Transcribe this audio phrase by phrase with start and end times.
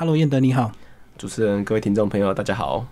[0.00, 0.72] Hello，燕德你好。
[1.18, 2.86] 主持人、各位听众朋友，大家好。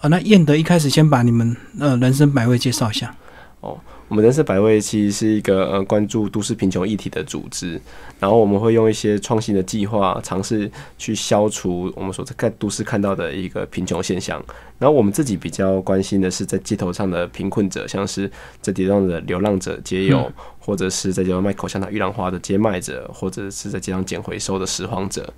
[0.00, 3.14] 啊，那燕德一开始先把你们呃人生百味介绍一下。
[3.60, 7.80] 哦，我们人生百味其实是一个呃关注都市贫穷议题的组织，
[8.18, 10.68] 然后我们会用一些创新的计划，尝试
[10.98, 14.44] 去消除我们所在都市看到的一个贫穷现象。
[14.80, 18.28] 然后我们自己比较关心的是在街头上的贫困者，像是
[18.60, 20.28] 在街上的流浪者、街友，
[20.58, 25.32] 或者是在街上卖口香糖、玉兰花的街卖者，或者是在街上捡回收的拾荒者。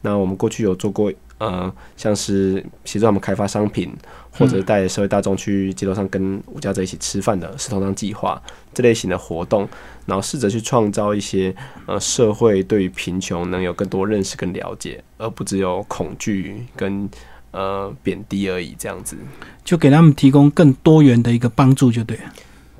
[0.00, 3.92] 那我们过去有做过，呃，像是协助他们开发商品，
[4.30, 8.40] 或者带社会大众去街头上跟无家者一起吃饭的“食同当计划”
[8.72, 9.68] 这类型的活动，
[10.06, 11.54] 然后试着去创造一些
[11.86, 17.08] 呃社会对于贫穷能有更多认识跟了解，而不只有恐惧跟
[17.50, 19.16] 呃贬低而已，这样子，
[19.64, 22.18] 就给他们提供更多元的一个帮助，就对。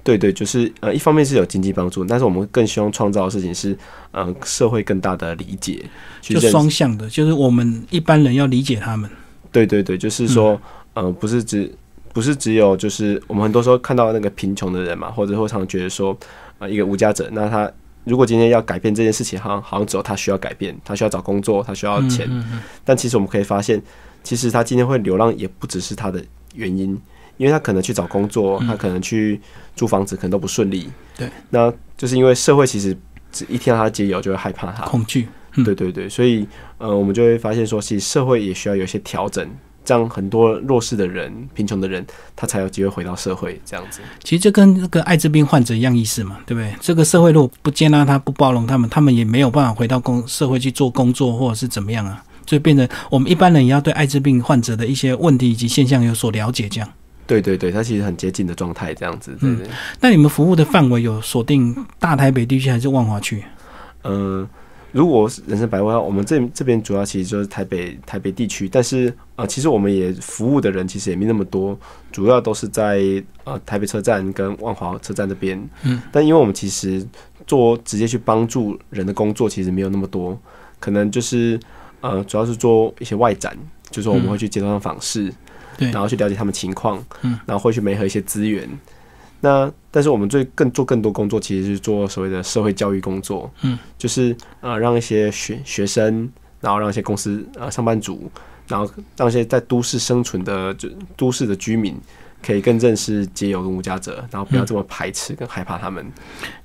[0.08, 3.76] 对对，就是呃，一方面是有经济帮助，但是我们更希望创造的事情是，
[4.10, 5.84] 呃，社会更大的理解，
[6.22, 9.10] 就双向的，就是我们一般人要理解他们。
[9.52, 10.58] 对对对，就是说，
[10.94, 11.70] 呃，不是只
[12.14, 16.16] 不是只有就是我们很多时候看到那个贫穷的人嘛，或者会常常觉得说，
[16.58, 17.70] 啊，一个无家者，那他
[18.04, 22.26] 如果今天要改变这件事情，好像好像只有他需要改变，他需要找工作，他需要钱，
[22.82, 23.82] 但其实我们可以发现，
[24.24, 26.98] 其实他今天会流浪也不只是他的原因。
[27.38, 29.40] 因为他可能去找工作，他可能去
[29.74, 30.90] 租房子，可能都不顺利。
[31.16, 32.94] 对，那就是因为社会其实
[33.32, 35.26] 只一听到他结友就会害怕他，恐惧。
[35.64, 39.48] 对对对，所以呃，我们就会发现说，其实社会也需要有一些调整，
[39.84, 43.60] 这样很多弱势的人、贫穷的人，他才有机会回到社会。
[43.64, 46.72] 这样子，其实就跟那个艾滋病患者一样意思嘛，对不对？
[46.80, 52.22] 这个社会如果不接纳他、不包容他们，他们也没有办法回到工社会去做工作，或者是怎么样啊？
[52.46, 56.88] 所以变成我们一般人也要对艾滋病患者的一些问题以及现象有所了解，这样。
[57.28, 59.36] 对对对，它其实很接近的状态，这样子。
[59.38, 59.66] 对对。
[60.00, 63.44] 那你们服务的范围有锁定大台北地区还是万华区？
[64.04, 64.48] 嗯，
[64.92, 71.78] 如果人生百万，我们这这边主要其实就是台北台北地区，但是呃，其实我们也服务的人其实也没那么多，
[72.10, 75.62] 主要都是在呃台北车站跟万华车站这边。
[75.82, 76.00] 嗯。
[76.10, 77.06] 但因为我们其实
[77.46, 80.40] 做直接去帮助人的工作，其实没有那么多，
[80.80, 81.60] 可能就是
[82.00, 83.54] 呃，主要是做一些外展，
[83.90, 85.30] 就是我们会去街头上访视。
[85.78, 88.68] 然后去了解他们情况，嗯，然后会去媒合一些资源。
[89.40, 96.28] 那但是我们最更做更多工作，其实是做所谓的社会教育工作，嗯，就是呃让一些学学生，
[96.60, 98.28] 然后让一些公司呃上班族，
[98.66, 101.96] 然后让一些在都市生存的就都市的居民，
[102.44, 106.04] 可以更认识街友跟无家者，然后不要这么排斥跟害怕他们。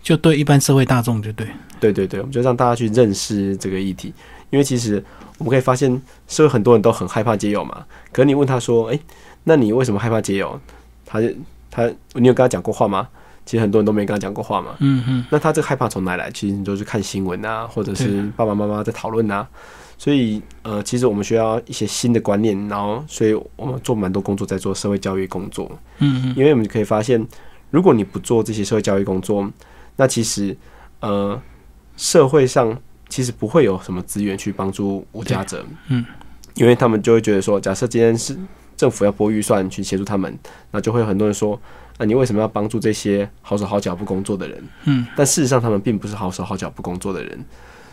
[0.01, 1.47] 就对一般社会大众就对，
[1.79, 4.11] 对对对，我们就让大家去认识这个议题，
[4.53, 5.03] 因为其实。
[5.39, 7.83] 我们可以发现，社会很多人都很害怕结友嘛。
[8.13, 8.99] 可是你问他说：“哎，
[9.43, 10.57] 那你为什么害怕结友？”
[11.05, 11.19] 他
[11.71, 13.09] 他，你有跟他讲过话吗？
[13.45, 14.75] 其实很多人都没跟他讲过话嘛。
[14.79, 15.25] 嗯嗯。
[15.31, 16.29] 那他这个害怕从哪来？
[16.31, 19.45] 其实你都是看新闻啊，或者是爸爸妈妈在讨论啊。
[19.97, 25.69] 所以呃，其实我们需要一些新的观念，然后，所以我们做蛮多工作，在做社会教育工作。
[25.97, 26.33] 嗯嗯。
[26.37, 27.27] 因为我们可以发现，
[27.71, 29.51] 如果你不做这些社会教育工作，
[29.97, 30.55] 那其实
[30.99, 31.41] 呃，
[31.97, 32.79] 社会上。
[33.13, 36.03] 其实不会有什么资源去帮助无家者，嗯，
[36.55, 38.35] 因为他们就会觉得说，假设今天是
[38.75, 40.35] 政府要拨预算去协助他们，
[40.71, 41.53] 那就会有很多人说，
[41.99, 44.63] 啊，你为什么要帮助这些好手好脚不工作的人？
[44.85, 47.45] 嗯，但事实上他们并不是好手好脚不工作的人，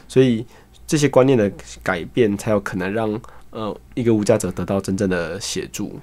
[0.08, 0.46] 所以
[0.86, 1.52] 这些观念的
[1.82, 3.20] 改变才有可能让。
[3.50, 5.98] 呃，一个无家者得到真正的协助，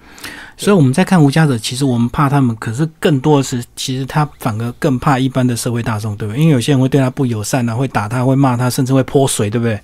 [0.57, 6.41] 所以我们在看无家者，其实我们怕他们，可是更多的是，其实他反而更怕一般的社会大众，对不对？
[6.41, 9.79] 因为有些人会对他不友善啊，会打他，会骂他，甚至会泼水，对不对？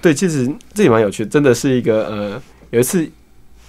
[0.00, 3.06] 对，其实这也蛮有趣，真的是一个呃，有一次，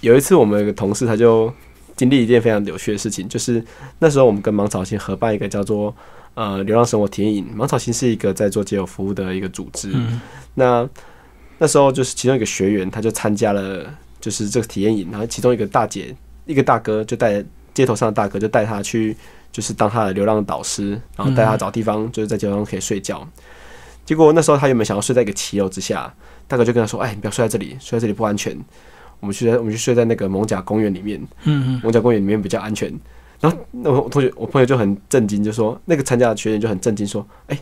[0.00, 1.52] 有一次我们有个同事他就
[1.96, 3.62] 经历一件非常有趣的事情，就是
[3.98, 5.94] 那时候我们跟芒草星合办一个叫做
[6.32, 10.18] 呃流浪生活体验营，芒草星是一个在做街友服务的一个组织，嗯
[10.54, 10.88] 那。
[11.58, 13.84] 那时候就是其中一个学员，他就参加了
[14.20, 16.14] 就是这个体验营，然后其中一个大姐、
[16.46, 19.16] 一个大哥就带街头上的大哥就带他去，
[19.50, 23.26] 就是当他的流浪导师，然后带他找地方，就是在街头上可以睡觉。
[24.04, 26.14] 结果那时候他原本想要睡在一个骑楼之下，
[26.46, 28.56] 大哥就跟他说：“哎，你不要睡在这里，睡在这里不安全。
[29.18, 31.20] 我们去我们去睡在那个蒙甲公园里面，
[31.82, 32.88] 蒙甲公园里面比较安全。”
[33.40, 37.58] 然后那我同学我朋友就很震惊，就说那个参加的学员就很震惊说：“哎。”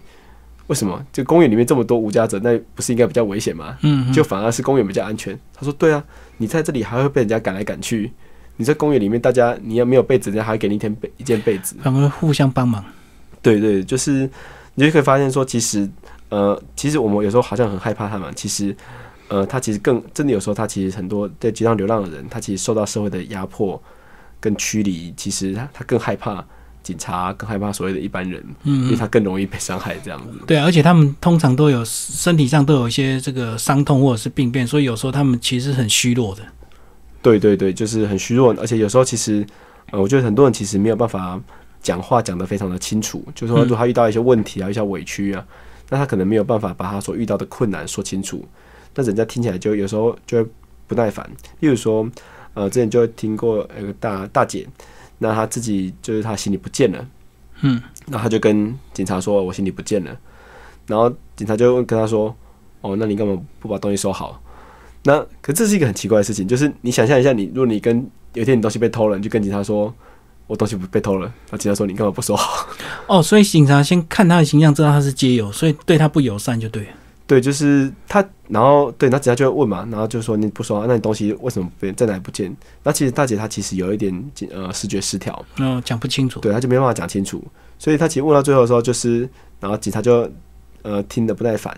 [0.69, 1.01] 为什么？
[1.13, 3.77] 就公园里面这么多无家者，那不是应该比较危险吗？
[3.83, 5.39] 嗯，就反而是公园比较安全。
[5.55, 6.03] 他说：“对啊，
[6.39, 8.13] 你在这里还会被人家赶来赶去。
[8.57, 12.85] 你在公园里面，大家你要没有被子，人家还会给你一天被一件被子，反而互相帮忙。
[13.41, 14.29] 对对，就是
[14.75, 15.89] 你就可以发现说，其实
[16.31, 18.75] 呃，其实我们有时候好像很害怕他们，其实
[19.29, 23.81] 呃，他其实更真的有时候他其实很多在街上流浪的人，他其实受到社会的压迫
[24.41, 26.45] 跟驱离，其实他他更害怕。
[26.87, 30.39] 警察，更害怕所谓的一般人，嗯因为嗯，他更容易被伤害这样子。
[30.47, 36.43] 对啊，而且他们通常都有身体上都有一些这个伤痛或者是病变，所以有时候他们其实很虚弱的。
[37.21, 39.45] 对对对，就是很虚弱，而且有时候其实，
[39.91, 41.41] 呃，我觉得很多人其实没有办法
[41.83, 45.45] 讲话讲得非常的清楚，就是说，嗯如果他遇到一些问题啊，一些委屈啊，
[45.91, 48.47] 那他可能没有办法把他所遇到的困难说清楚，
[48.95, 50.51] 那人家听起来就有时候就会
[50.87, 51.29] 不耐烦。
[51.59, 52.09] 例如说，
[52.55, 54.67] 呃，之前就听过有个大大姐，
[55.19, 57.07] 那他自己就是他行李不见了，
[57.63, 60.17] 嗯，那他就跟警察说：“我行李不见了。”
[60.87, 62.35] 然后警察就跟他说
[62.83, 64.41] ：“哦，那你干嘛不把东西收好？”
[65.05, 67.99] 那可这是一个很奇怪的事情，就是你想象一下你，如果你跟
[68.35, 69.93] 有一天你东西被偷了，你就跟警察说
[70.47, 72.69] ：“我东西不被偷了。”那警察说：“你干嘛不收好
[73.09, 76.89] 哦，所以警察先看他的形象，知道他是街友，所以对他不友善就对了。？”
[77.27, 86.39] 对，就是他，然后对，那警察就会问嘛，然后就说：“你不说啊，那你东西为什么被在哪里不见？”那其实大姐她其实有一点呃视觉失调，哦，讲不清楚。
[86.39, 87.43] 对，她就没办法讲清楚，
[87.81, 89.29] 所以她其实问到最后的时候，就是
[89.59, 90.31] 然后警察就
[90.83, 91.77] 呃听得不耐烦。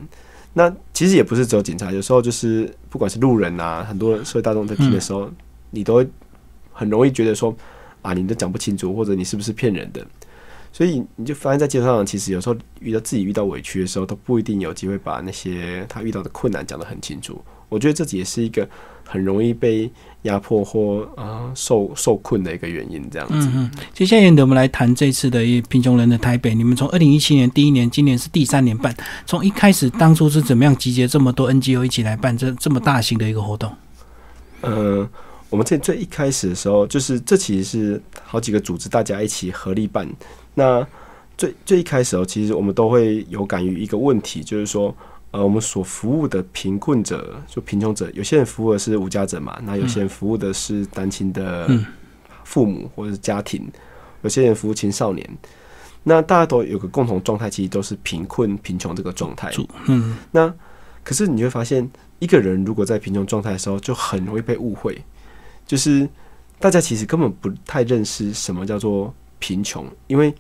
[0.53, 5.31] 那其实也不是只有警察，有时候就是不管是路人啊，很多社会大众在听的时候，
[5.71, 6.05] 你都
[6.73, 7.57] 很容易觉得说
[8.03, 10.07] 啊，你都讲不清楚，或者你是不是骗人的。
[10.73, 17.41] 所以你就发现，在街上，其实有时候遇到自己遇到委屈的时候，都不一定有机会把那些他遇到的困难讲得很清楚。
[17.69, 18.67] 我觉得这也是一个
[19.05, 19.91] 很容易被
[20.23, 23.47] 压迫或啊、呃受受困的一个原因，这样子。
[23.49, 26.53] 嗯嗯，接下来我们来谈这次的《贫穷人的台北》。
[26.55, 28.95] 你们从二零一七年第一年，今年是第三年办，
[29.27, 33.71] 从一开始当初是怎么样集结这么多 NGO 一起来办这这么大型的一个活动？
[34.63, 35.07] 呃，
[35.51, 40.09] 我们最最一开始的时候，就是这其实是好几个组织大家一起合力办。
[40.59, 40.85] 那
[41.37, 44.93] 最最一开始哦，其实我们都会有感于一个问题，就是说，
[45.31, 51.87] 呃，我们所服务的贫困者，就贫穷者，有些人服务的是无家者嘛，那有些人服务的是单亲的嗯
[52.43, 53.71] 父母或者是家庭，
[54.23, 55.39] 有些人服务青少年。
[56.03, 59.53] 那大家都有个共同状态，其实都是贫困、贫穷这个状态。
[59.87, 60.53] 嗯那
[61.05, 61.89] 可是你会发现，
[62.19, 65.01] 一个人如果在贫穷状态的时候，就很容易被误会，
[65.67, 66.09] 就是
[66.59, 70.33] 大家其实根本不太认识什么叫做贫穷，因为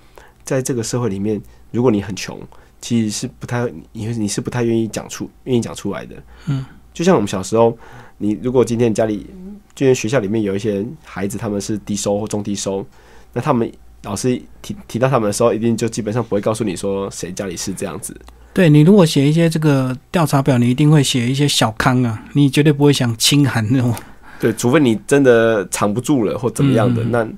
[0.45, 1.41] 在这个社会里面，
[1.71, 2.39] 如果你很穷，
[2.81, 6.17] 其实是不太你你是不太愿意讲出愿意讲出来的。
[6.47, 6.65] 嗯，
[6.95, 7.77] 就像我们小时候，
[8.19, 9.27] 你如果今天家里，
[9.75, 12.87] 今天学校里面有一些孩子，他们是低收或中低收，
[13.33, 13.71] 那他们
[14.05, 18.17] 老师提提到他们的时候，一定就基本上不会告诉你说谁家里是这样子。
[18.55, 23.95] 对你如果写一些这个调查表，你一定会写一些小康啊，你绝对不会想清寒那种。
[24.41, 27.29] 对，除非你真的藏不住了或怎么样的，嗯那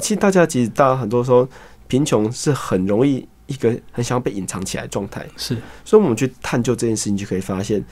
[0.00, 1.48] 其实大家其实大家很多时候
[1.88, 7.84] 贫穷是很容易一个很想要被隐藏起来的状态，是，所以我们去探究这件事情，就可以发现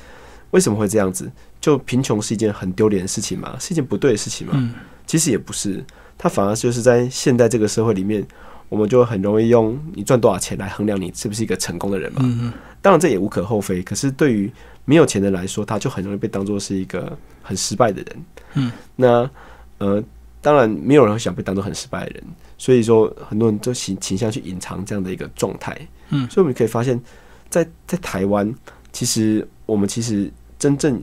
[0.51, 1.31] 为什么会这样子。
[1.61, 3.57] 就贫穷是一件很丢脸的事情吗？
[3.61, 4.53] 是一件不对的事情吗？
[4.57, 4.75] 嗯
[5.07, 5.85] 其实也不是，
[6.17, 8.25] 它反而就是在现代这个社会里面，
[8.69, 12.21] 我们就很容易用你赚多少钱来衡量你是不是一个成功的人嘛。
[12.23, 14.51] 嗯嗯当然这也无可厚非，可是对于
[14.85, 18.25] 没有钱的人来说，他就很容易被当做是一个很失败的人。
[18.55, 19.31] 嗯，那
[19.79, 20.03] 呃，
[20.43, 22.25] 当然没有人会想被当做很失败的人，
[22.59, 25.75] 所以说很多人都倾倾向去隐藏这样的一个状态。
[26.11, 27.01] 嗯所以我们可以发现，
[27.49, 28.53] 在在台湾，
[28.93, 31.01] 其实我们其实真正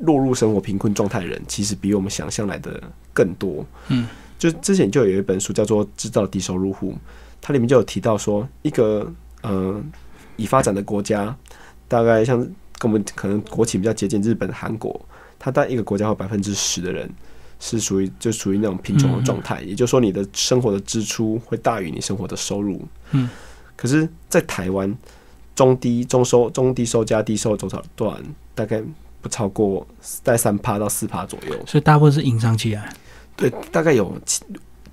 [0.00, 2.82] 落入生活贫困状态的人，其实比我们想象来的
[3.12, 3.64] 更多。
[3.88, 4.08] 嗯，
[4.38, 6.92] 就之前就有一本书叫做《制造低收入户》，
[7.40, 9.80] 它里面就有提到说，一个呃
[10.36, 11.36] 已发展的国家，
[11.86, 12.38] 大概像
[12.78, 15.00] 跟我们可能国情比较接近日本、韩国，
[15.38, 17.08] 它大概一个国家有百分之十的人
[17.64, 22.82] 是属于就属于那种贫穷的状态，也就是说你的生活的支出会大于你生活的收入。
[23.12, 23.30] 嗯，
[23.76, 24.92] 可是，在台湾
[25.54, 28.82] 中低中收中低收加低收多少多少人，大概
[29.20, 29.86] 不超过
[30.24, 31.56] 在三趴到四趴左右。
[31.64, 32.92] 所以大部分是隐藏起来。
[33.36, 34.42] 对，大概有七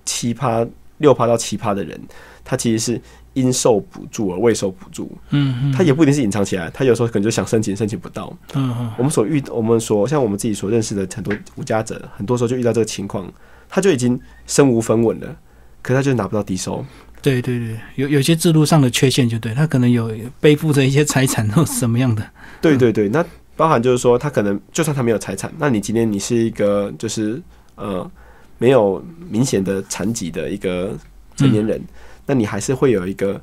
[0.06, 0.64] 七趴
[1.00, 2.00] 六趴到七趴的人，
[2.46, 3.02] 他其实是
[3.34, 8.36] 因受补助而未受补助，嗯嗯，他也不一定是隐藏起来，他有时候可能就想申请，申请不到。
[8.56, 13.32] 嗯嗯我们所遇，我们所像我们自己所认识的很多无家者，很多时候就遇到这个情况，
[13.70, 15.36] 他就已经身无分文了，
[15.82, 16.84] 可他就拿不到低收。
[17.22, 20.10] 对对对，有有些制度上的缺陷就对，他可能有
[20.40, 22.26] 背负着一些财产或什么样的。
[22.62, 23.24] 对对对，那
[23.58, 27.42] 包含就是说，他可能就算他没有财产，那你今天你是一个就是
[27.76, 28.10] 呃
[28.58, 30.98] 没有明显的残疾的一个
[31.36, 31.82] 成年人，
[32.30, 33.42] 那你还是会有一个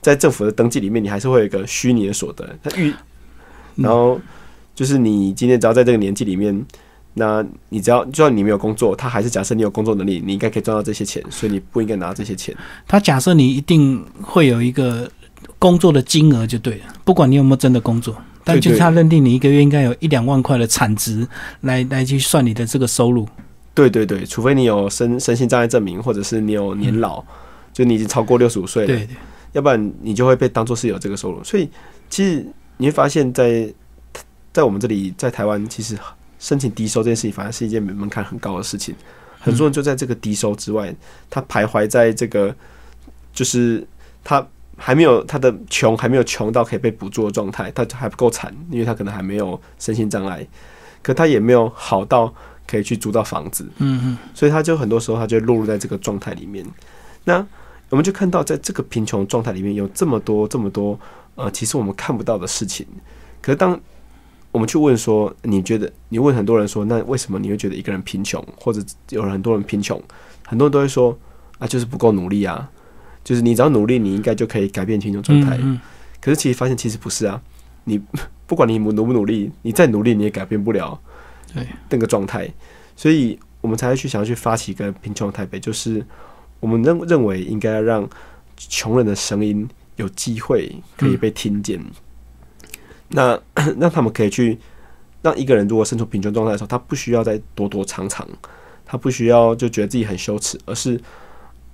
[0.00, 2.48] 在政府的登记里面，你还是会有一个虚拟的所得。
[2.62, 2.94] 他预，
[3.74, 4.20] 然后
[4.76, 6.64] 就是你今天只要在这个年纪里面。
[7.14, 12.54] 那你只要就算你没有工作，他还是假设你有工作能力，你应该可以赚到这些钱，所以你不应该拿这些钱。
[12.86, 15.10] 他假设你一定会有一个
[15.58, 18.14] 工作的金额就对了，不管你有没有真的工作，
[18.44, 21.26] 但就是他认定你一个月应该有一两万块的产值
[21.62, 23.26] 来来去算你的这个收入。
[23.74, 27.24] 对对对，除非你有身身心障碍证明，或者是你有年老，
[27.78, 29.16] 就你已经超过六十五岁了，对对，
[29.52, 31.44] 要不然你就会被当做是有这个收入。
[31.44, 31.70] 所以
[32.10, 32.44] 其实
[32.76, 33.72] 你会发现在
[34.52, 35.96] 在我们这里，在台湾，其实
[36.40, 38.92] 申请低收这件事情，反而是一件门槛很高的事情。
[39.38, 40.92] 很多人就在这个低收之外，
[41.30, 42.52] 他徘徊在这个，
[43.32, 43.86] 就是
[44.24, 44.44] 他
[44.76, 50.44] 还没有他的穷还没有穷到可以被补助的状态，他还不够惨，因为他可能还没有身心障碍，
[51.00, 52.34] 可他也没有好到
[52.66, 56.66] 可以去租到房子，嗯嗯，所以他就很多时候他就落入在这个状态里面。
[57.22, 57.46] 那
[57.90, 60.98] 我们就看到，在这个贫穷状态里面有这么多这么多
[61.34, 62.86] 呃，其实我们看不到的事情。
[63.40, 63.78] 可是当
[64.50, 70.02] 我们去问说，你觉得你问很多人说，那为什么你会觉得一个人贫穷，或者有很多人贫穷，
[70.46, 71.16] 很多人都会说
[71.58, 72.70] 啊，就是不够努力啊，
[73.22, 75.58] 就是你只要努力，你应该就可以改变贫穷状态。
[75.60, 75.78] 嗯
[76.20, 77.40] 可是其实发现其实不是啊，
[77.84, 78.00] 你
[78.44, 81.00] 不管你努不努力，你再努力你也改变不了
[81.54, 81.64] 对。
[81.90, 82.52] 那个状态，
[82.96, 86.04] 所以我们才会去想要去发起一个贫穷台北，就是
[86.60, 88.08] 我们认认为应该要让
[88.56, 91.80] 穷人的声音有机会可以被听见，
[93.08, 93.40] 那
[93.78, 94.58] 让他们可以去
[95.22, 98.26] 让一个人如果身处贫穷状态的时候，他不需要再躲躲藏藏，
[98.84, 101.00] 他不需要就觉得自己很羞耻，而是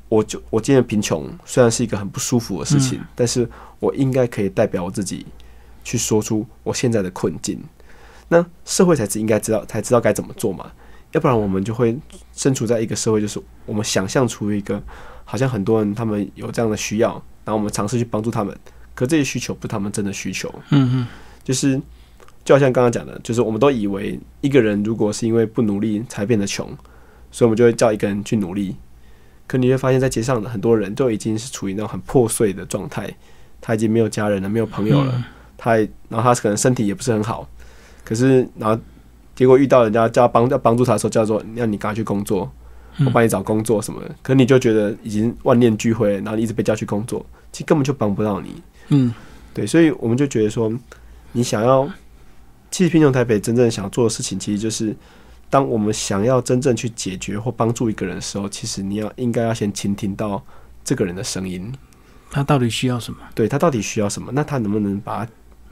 [0.08, 3.48] 我就我今天贫穷虽然是一个很不舒服的事情，但是
[3.80, 5.26] 我应该可以代表我自己
[5.82, 7.58] 去说出我现在的困境。
[8.28, 10.72] 那社会才是应该知道，才知道该怎么做嘛，
[11.14, 11.96] 要不然我们就会
[12.32, 14.82] 身处在一个社会，就是我们想象出一个
[15.24, 17.10] 好像很多人他们有这样的需要，
[17.44, 18.56] 然后我们尝试去帮助他们，
[18.96, 21.06] 可这些需求不是他们真的需求，嗯嗯，
[21.44, 21.80] 就是
[22.44, 26.66] 就好像刚刚讲的，就是我们都以为一个人如果是因为不努力才变得穷，
[27.30, 28.74] 所以我们就会叫一个人去努力。
[29.46, 33.14] 可你会发现在街上的很多人都已经是处于那种很破碎的状态，
[33.60, 35.24] 他已经没有家人了，没有朋友了，
[35.56, 37.48] 他也然后他可能身体也不是很好，
[38.02, 38.82] 可是然后
[39.34, 42.50] 结果遇到人家叫帮要帮助他的时候，叫做让你赶快去工作，
[43.04, 48.62] 我帮你找工作什么的，可你就觉得已经万念俱灰，然后你一直被叫去工作，其实根本就帮不到你。
[48.88, 49.12] 嗯，
[49.52, 50.72] 对，所以我们就觉得说，
[51.32, 51.88] 你想要，
[52.70, 54.94] 其实贫穷台北真正想做的事情，其实就是，
[55.50, 60.40] 当我们想要真正去解决或帮助一个人的时候，其实你要应该要先倾听到
[60.84, 61.72] 这个人的声音，
[62.30, 63.18] 他到底需要什么？
[63.34, 65.26] 对他到底需要什么，那他能不能把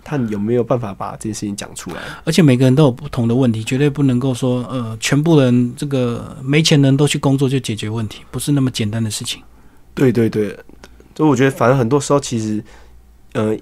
[0.04, 1.97] 他有没有办法把这件事情讲出来？
[2.25, 9.42] 而且每个人都有不同的问题，绝对不能够说呃，全部人这个没钱人都去工作就解决问题，不是那么简单的事情。
[9.94, 10.59] 对对对，
[11.14, 12.64] 就我觉得，反正很多时候其实，
[13.35, 13.56] 呃，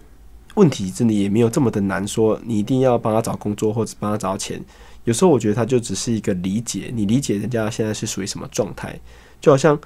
[0.54, 4.60] 问题真的也没有这么的难说，你一定要帮他找工作或者帮他找到钱。
[5.04, 8.98] 有时候我觉得他就只是一个理解，你理解人家现在是属于什么状态，
[9.40, 9.78] 就好像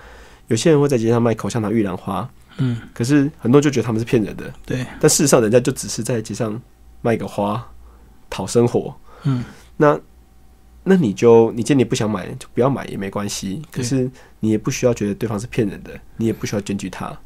[0.49, 6.61] 有些人会在街上卖口香糖、玉兰花，嗯，可是很多人就觉得他们是骗人的，对，但事实上人家就只是在街上
[7.03, 7.65] 卖个花
[8.31, 8.95] 讨生活。
[9.25, 9.45] 嗯，
[9.77, 9.99] 那
[10.85, 17.17] 那你就你今天你不想买就不要买也没关系，可是你也不需要觉得对方是骗人的，你也不需要检举他，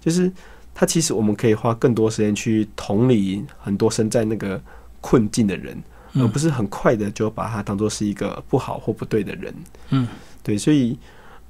[0.00, 0.30] 就是
[0.74, 4.60] 他其实我们可以花更多时间去同理很多身在那个
[5.00, 5.80] 困境的人，
[6.12, 6.22] 嗯。
[6.22, 9.54] 而不是很快的就把他当做是一个不好或不对的人。
[9.90, 10.08] 嗯，
[10.42, 10.98] 对，所以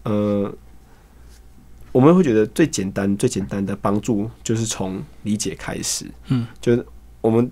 [0.03, 0.53] 呃，
[1.97, 6.05] 我们会觉得最简单、最简单的帮助就是从理解开始。
[6.27, 6.87] 嗯，就是
[7.23, 7.51] 我们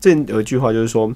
[0.00, 1.12] 这有一句话就是说，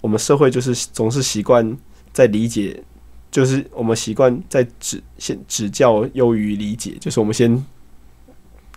[0.00, 1.78] 我们社会就是总是习惯
[2.12, 2.82] 在理解，
[3.30, 7.64] 就是我们习惯在指先指教优于理解，就是我们先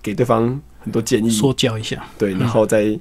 [0.03, 2.05] 给对方很多建议，说教一下。
[2.15, 2.95] 对，然后再、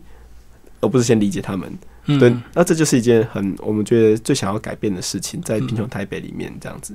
[0.81, 1.71] 而不是先理解他们。
[2.07, 6.95] 嗯，对，那这就是一件很我们觉得最想要改变的事情，在贫穷台北里面这样子。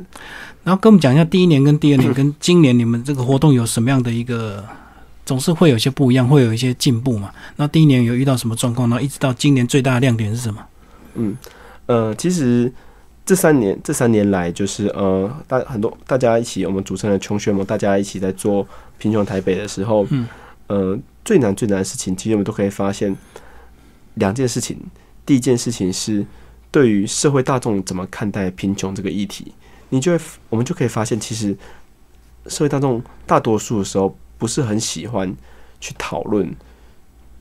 [0.64, 4.64] 然后跟我们讲一下第一年跟第二年 跟今年你们这个活动有什么样的一个，
[5.26, 7.32] 总是会有一些不一样，会有一些进步嘛。
[7.58, 10.66] 那第一年有遇到什么状况，然后一直到今年最大的亮点是什么？
[11.16, 11.36] 嗯，
[11.88, 12.72] 呃，其实
[13.26, 18.66] 这三年这三年来，就是呃，大很多大家一起，我们组成了穷学盟，大家一起在做
[18.98, 20.28] 贫穷台北的时候，嗯，
[20.68, 23.16] 呃，最难最难的事情，其实我们都可以发现
[24.16, 24.78] 两件事情。
[25.24, 26.26] 第一件事情是
[26.72, 29.54] 对于社会大众怎么看待贫穷这个议题，
[29.90, 31.56] 你就会我们就可以发现，其实
[32.48, 35.34] 社会大众大多数的时候不是很喜欢
[35.80, 36.52] 去讨论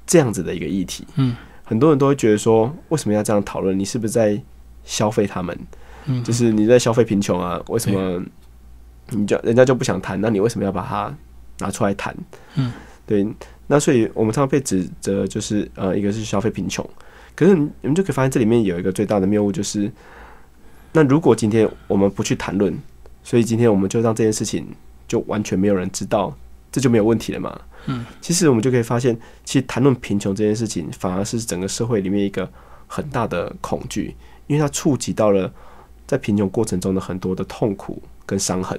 [0.06, 1.06] 这样子的一个议题。
[1.16, 1.34] 嗯，
[1.64, 3.76] 很多人都会觉得说，为什么要这样讨论？
[3.76, 4.40] 你是不是在
[4.84, 5.58] 消费他们？
[6.04, 7.60] 嗯，就是你在消费贫穷啊？
[7.68, 8.22] 为什么
[9.08, 10.20] 你就人家就不想谈？
[10.20, 11.12] 那你为什么要把它
[11.60, 12.14] 拿出来谈？
[12.56, 12.70] 嗯，
[13.06, 13.26] 对。
[13.72, 16.84] 那所以我们常常被指责，就是呃，一个是消费贫穷，
[17.36, 19.88] 可是你你们就可以发现这里面有一个最大的谬误，就是
[20.90, 22.76] 那如果今天我们不去谈论，
[23.22, 24.66] 所以今天我们就让这件事情
[25.06, 26.36] 就完全没有人知道，
[26.72, 27.60] 这就没有问题了嘛？
[27.86, 32.50] 嗯，其实我们就可以发现，其实谈论贫穷这件事情，反而是整个社会里面一个
[32.88, 34.16] 很大的恐惧，
[34.48, 35.48] 因为它触及到了
[36.08, 38.76] 在贫穷过程中的很多的痛苦跟伤痕。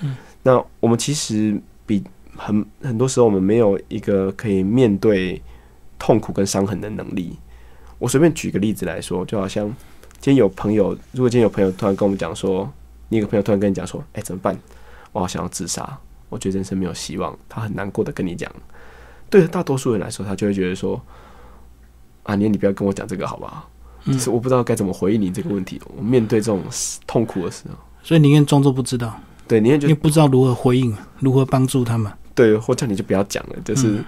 [0.00, 2.02] 嗯，那我们其实比
[2.36, 5.40] 很很多时候我们没有一个可以面对
[5.98, 7.38] 痛苦跟伤痕的能力。
[7.98, 9.66] 我随便举个例子来说，就好像
[10.18, 12.68] 今天有朋友，如果今天有朋友突然跟我们讲说，
[13.08, 14.58] 你有个朋友突然跟你讲说，哎、怎么办？
[15.12, 15.98] 我好想要自杀，
[16.28, 18.50] 我觉得人生没有希望，他很难过的跟你讲。
[19.30, 21.00] 对大多数人来说，他就会觉得说，
[22.24, 23.68] 啊，你你不要跟我讲这个好不好？
[24.18, 25.80] 是我不知道该怎么回应你这个问题。
[25.96, 26.60] 我面对这种
[27.06, 29.14] 痛苦的时候，所以宁愿装作不知道，
[29.46, 32.12] 对，宁愿就不知道如何回应，如何帮助他们。
[32.34, 33.56] 对，或叫你就不要讲了。
[33.64, 34.04] 就是，嗯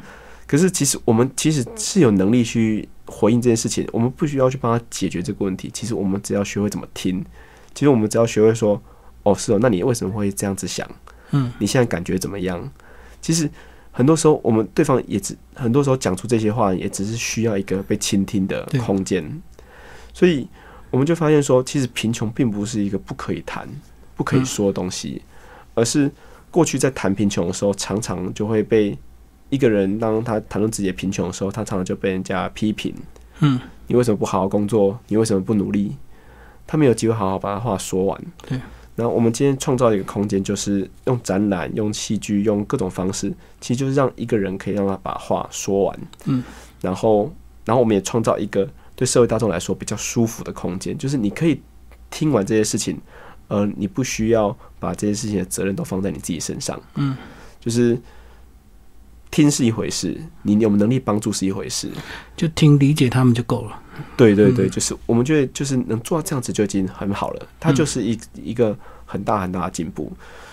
[0.46, 5.70] 可是其实我们其实是有能力去回应这件事情，我们不需要去帮他解决这个问题。
[5.72, 7.24] 其实我们只要学会怎么听，
[7.74, 8.80] 其实我们只要学会说，
[9.22, 10.86] 哦，是哦，那你为什么会这样子想？
[11.30, 12.70] 嗯，你现在感觉怎么样？
[13.22, 13.48] 其实
[13.90, 19.42] 很多时候，我们对方也只很多时候讲出这些话，也只是需要一个被倾听的空间。
[20.12, 20.46] 所以
[20.90, 23.66] 我们就发现说，其实贫穷并不是一个不可以谈、
[24.14, 25.22] 不可以说的东西，
[25.72, 26.10] 而是
[26.54, 28.96] 过去在谈贫穷的时候，常常就会被
[29.50, 32.94] 一个人当他谈论自己的贫穷的时候，他常常就被人家批评。
[33.40, 33.58] 嗯，
[33.88, 34.96] 你为什么不好好工作？
[35.08, 35.96] 你为什么不努力？
[36.64, 38.20] 他没有机会好好把他话说完。
[38.46, 38.60] 对。
[38.94, 46.00] 然后我们今天创造一个空间，就是用展览、用戏剧、用各种方式，其实就是让一个人可以让他把话说完。
[46.26, 46.44] 嗯。
[46.80, 47.34] 然后，
[47.64, 51.60] 然后我们也创造一个对社会大众来说比较舒服的空间，就是你可以
[52.10, 52.96] 听完这些事情，
[53.48, 56.80] 呃，你不需要把这些事情的责任都放在你自己身上。
[56.94, 57.16] 嗯。
[57.60, 57.98] 就是
[59.30, 61.90] 听是一回事，你有没有能力帮助是一回事。
[62.36, 63.82] 就听理解他们就够了。
[64.16, 70.12] 对对对，嗯就是我们觉得就是能做到这样子就已经很好了，它就是一一个很大很大的进步。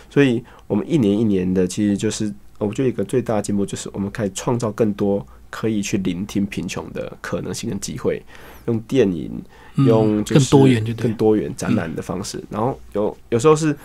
[0.10, 8.24] 所以我们一年一年的，其实就是我觉得一个最大的进步就是我们可以创造更多可以去聆听贫穷的可能性跟机会，
[8.68, 9.44] 用电影，嗯
[9.76, 13.76] 用更多元就更多元展览的方式，然后有有时候是。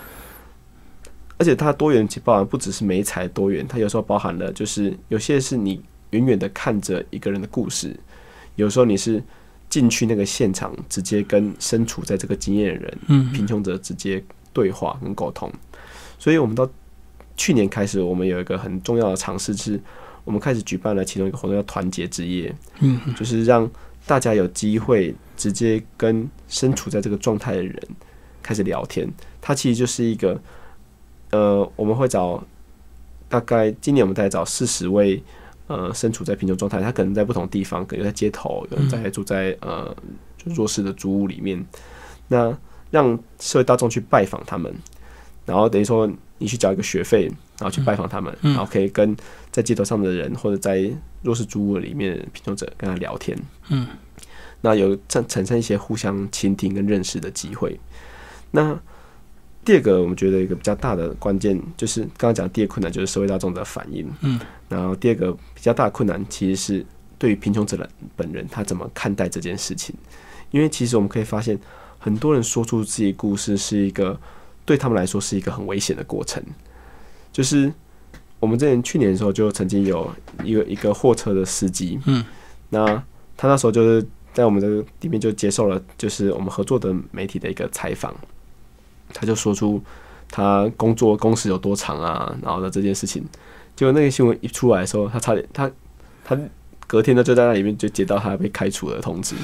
[1.38, 5.78] 而且它多元其实包含不只是美彩多元，它有时候包含了就是有些是你
[6.08, 7.94] 远远的看着一个人的故事，
[8.54, 9.22] 有时候你是
[9.68, 14.24] 进去那个现场，直接跟身处在这个经验的人，嗯贫穷者直接
[14.54, 15.52] 对话跟沟通。
[16.18, 16.66] 所以，我们到
[17.36, 19.78] 去年开始，我们有一个很重要的尝试，是
[20.24, 23.70] 我们开始举办了其中一个活动，叫团结之夜，嗯就是让
[24.06, 27.80] 大家有机会直接跟身处在这个状态的人
[28.42, 29.08] 开始聊天。
[29.40, 30.40] 它其实就是一个，
[31.30, 32.42] 呃，我们会找
[33.28, 35.22] 大概今年我们大概找四十位。
[35.68, 39.92] 呃，身处在贫穷状态，他可能在不同地方，可能在街头，有人在住在呃
[40.38, 41.60] 就弱势的租屋里面。
[42.28, 42.56] 那
[42.92, 44.72] 让社会大众去拜访他们，
[45.44, 47.24] 然后等于说你去缴一个学费，
[47.58, 49.16] 然后去拜访他们，嗯然后可以跟
[49.50, 50.88] 在街头上的人或者在
[51.22, 53.36] 弱势租屋里面的贫穷者跟他聊天。
[53.68, 53.88] 嗯，
[54.66, 57.78] 那有产产生一些互相倾听跟认识的机会。
[58.50, 58.76] 那
[59.64, 64.12] 第二个，我们觉得一个比较大的关键，就是刚刚讲的第二个困难，就是社会大众的反应。
[64.22, 69.94] 嗯，然后第二个比较大的困难，其实是对于贫穷者的本人，他怎么看待这件事情。
[70.50, 71.56] 因为其实我们可以发现，
[72.00, 74.18] 很多人说出自己故事，是一个
[74.64, 76.42] 对他们来说是一个很危险的过程。
[77.32, 77.72] 就是
[78.40, 82.24] 我们之前去年的时候，就曾经有一个一个货车的司机，嗯，
[82.70, 82.84] 那
[83.36, 88.14] 他那时候就是在我们的里面就接受了，就是我们合作的媒体的一个采访，
[89.14, 89.82] 他就说出
[90.30, 93.24] 他工作工时有多长啊，然后的这件事情。
[93.74, 95.70] 结果那个新闻一出来的时候，他差点他
[96.22, 96.38] 他
[96.86, 99.34] 隔天呢就在那里面就接到他被开除的通知。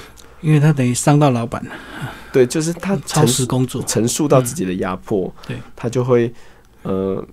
[0.43, 1.73] 因为他等于伤到老板了，
[2.31, 3.83] 对，就是他超陈时工作。
[3.85, 6.31] 陈述到自己的压迫，对他就会
[6.83, 7.25] 呃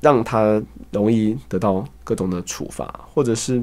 [0.00, 0.62] 让他
[0.92, 3.60] 容易得到各种的处罚，或者是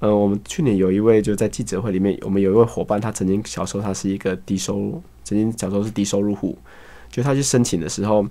[0.00, 6.58] 呃，我们去年有一位就在记者会里面，我们有一位伙伴，他曾经小时候他是一个低收入，曾经小时候是低收入户，
[7.10, 8.26] 就他去申请的时候，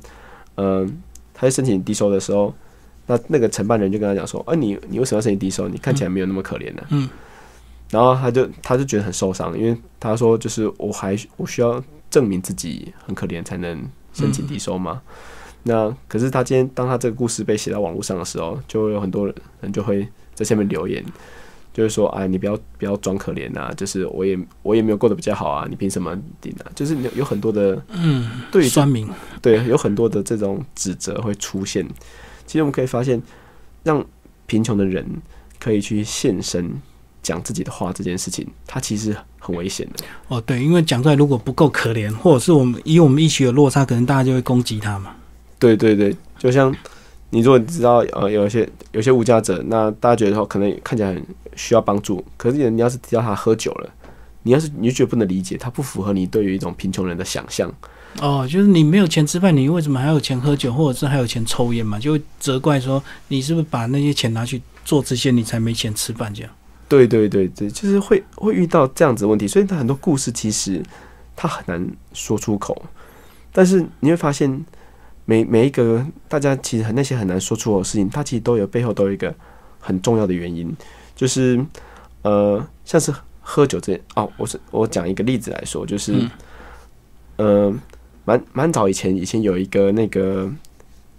[0.55, 1.01] 嗯、
[1.34, 2.53] 他去申请低收的时候，
[3.08, 5.67] 那那个承办人就跟他讲说，啊，你你为什么要申请低收？
[5.67, 7.10] 你看起来没有那么可怜呢、嗯
[7.91, 15.01] 然后他就他就觉得很受伤，因为他说就是我还我需要证明自己很可怜才能申请低收嘛。
[15.63, 19.25] 那可是他今天当他这个故事被写到网络上的时候，就有很多
[19.62, 21.03] 人就会在下面留言，
[21.80, 26.68] 就是说哎你不要不要装可怜啊，就是我也我也没有过得比较好啊，你凭什么顶啊？
[26.76, 29.08] 就是有有很多的嗯，对于酸民，
[29.42, 31.88] 对，有很多的这种指责会出现。
[32.46, 33.22] 其实我们可以发现，
[33.82, 34.06] 让
[34.46, 35.06] 贫穷的人
[35.58, 36.70] 可以去现身
[37.24, 40.04] 讲自己的话这件事情，它其实很危险的。
[40.28, 45.15] 哦，对，因为讲出来如果不够可怜，或者是我们以我们一起的落差，可能大家就会攻击他嘛。
[45.58, 46.76] 对对对，就像
[47.32, 53.89] 你如果知道呃有一些有些无家者，那大家觉得说可能看起来很需要帮助，可是你要是提到他喝酒了，
[54.44, 57.72] 你要是你就觉得不能理解，他不符合你对于一种贫穷人的想象，
[58.20, 62.00] 哦，就是你没有钱吃饭，你为什么还有钱喝酒，或者是还有钱抽烟嘛？
[62.00, 66.52] 就会责怪说你是不是把那些钱拿去做这些，你才没钱吃饭这样。
[66.88, 70.82] 对对对对，就是会会遇到这样子的问题，所以他很多故事其实
[71.36, 72.84] 他很难说出口，
[73.52, 74.65] 但是你会发现
[75.30, 79.32] 每每一个大家其实很那些很难说出口的事情，它其实都有背后都有一个
[79.80, 80.76] 很重要的原因，
[81.15, 81.63] 就是
[82.24, 86.28] 呃，像是喝酒这哦，我是我讲一个例子来说，就是
[87.36, 87.72] 呃，
[88.26, 90.50] 蛮蛮早以前以前有一个那个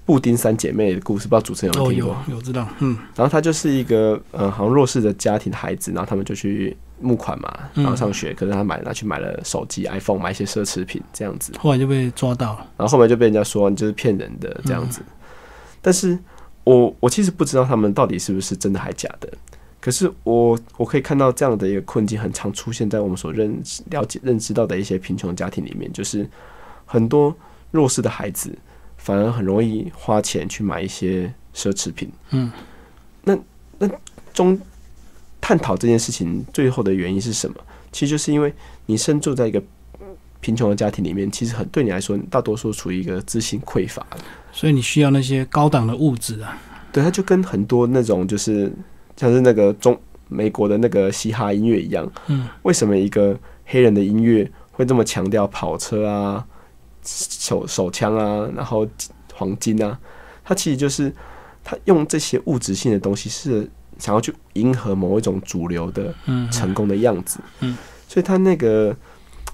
[0.05, 2.17] 布丁三姐妹的故事，不知道主持人有听过？
[2.29, 2.99] 有知道，嗯。
[3.15, 12.67] 然后她就是一个呃，好像弱势的家庭的孩子，然后他们就去募款嘛，然后上学，可是他买拿去买了手机、iPhone，买一些奢侈品这样子，后来就被抓到了。
[12.77, 15.03] 然后后面就被人家说你就是骗人的这样子。
[15.83, 16.19] 但是
[16.65, 19.33] 我我其实不知道他们到底是不是真的还假的，
[19.81, 26.29] 可是我我可以看到这样的一个困境很常出现在我们所认识了解认知到的一些贫穷家庭里面，就是
[26.85, 27.35] 很多
[27.71, 28.57] 弱势的孩子
[28.99, 32.11] 反而很容易花钱去买一些奢侈品。
[32.31, 32.53] 嗯，
[33.25, 33.39] 那
[33.79, 33.89] 那
[34.35, 34.61] 中
[35.51, 37.57] 探讨这件事情最后的原因是什么？
[37.91, 38.55] 其实就是因为
[38.87, 39.61] 你身处在一个
[40.39, 44.19] 贫穷的家庭里面，其实很对你来说，大多数处于一个自信匮乏的。
[44.53, 46.57] 所以你需要那些高档的物质啊。
[46.93, 48.73] 对，它就跟很多那种就是
[49.17, 52.09] 像是那个中美国的那个嘻哈音乐一样。
[52.29, 56.47] 嗯，为什么一个黑人的音乐会这么强调跑车啊、
[57.03, 58.87] 手手枪啊，然后
[59.35, 59.99] 黄金啊？
[60.45, 61.13] 它其实就是
[61.65, 63.69] 他用这些物质性的东西，是
[64.01, 67.39] 想要去迎合某一种主流的嗯，成功的样子。
[67.61, 67.77] 嗯，
[68.09, 68.97] 所以他那个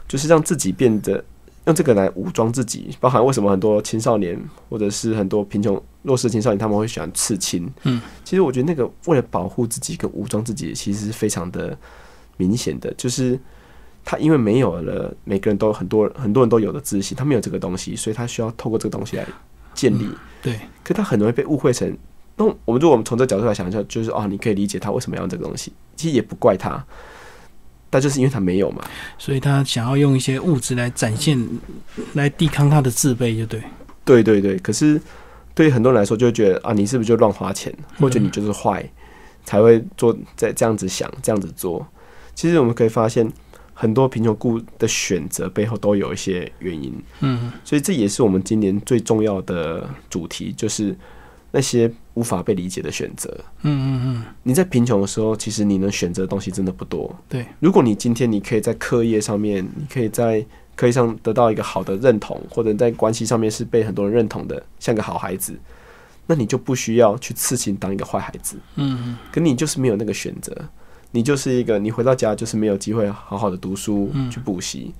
[0.08, 1.22] 就是让自己变得
[1.66, 7.70] 用这个来武装自己，包含为什么很多青少年或者是很多贫穷弱势青少年他们会喜欢刺青。
[7.82, 11.76] 嗯，其实我觉得那个为了保护自己跟武装自己，其实是非常的
[12.36, 13.38] 明显的，就是。
[14.08, 19.26] 他因为没有了每个人都很多很多人都有的自信，他没有这个东西，所以他需要透过这个东西来
[19.74, 20.08] 建立。
[20.40, 21.92] 对，可他很容易被误会成，
[22.36, 26.84] 那我们如果我们从这个角度来想一下，就是啊，你可以理解他为什么要这个东西，其实也不怪他，
[27.88, 28.84] 但就是因为他没有嘛。
[29.16, 31.38] 所以他想要用一些物质来展现，
[32.12, 33.62] 来抵抗他的自卑，就对。
[34.04, 35.00] 对对对，可是
[35.54, 38.88] 对于很多人来说，就会觉得啊，你是不是就乱花钱，或者你就是坏，
[39.44, 41.86] 才会做在这样子想，这样子做。
[42.34, 43.26] 其实我们可以发现，
[43.72, 46.94] 很多贫穷故的选择背后都有一些原因。
[47.20, 50.94] 嗯所以这也是我们今年最重要的主题，就是
[51.56, 53.34] 那些无法被理解的选择。
[53.62, 57.10] 嗯嗯嗯，你在贫穷的时候，其实你能选择的东西真的不多。
[57.30, 65.58] 对，如果你今天你可以在课业上面，你可以在课业上得到一个好的认同，或者在关系上面是被很多人认同的，像个好孩子，
[66.26, 68.58] 那你就不需要去刺青当一个坏孩子。
[68.74, 70.54] 嗯嗯可你就是没有那个选择，
[71.12, 74.92] 你就是一个你回到家就是没有机会好好的读书、嗯去补习，